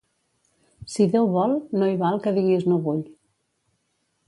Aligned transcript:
Si 0.93 1.05
Déu 1.15 1.27
vol, 1.35 1.53
no 1.81 1.91
hi 1.91 2.01
val 2.01 2.19
que 2.25 2.35
diguis 2.39 2.67
no 2.73 2.81
vull. 2.89 3.07